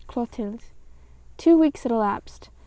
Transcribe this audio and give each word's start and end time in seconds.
CLOTILDE. 0.07 0.63
1 1.45 1.53
">WO 1.55 1.59
weeks 1.59 1.83
had 1.83 1.91
elapsed. 1.91 2.49